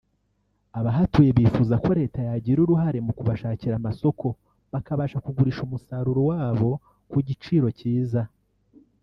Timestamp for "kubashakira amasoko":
3.17-4.25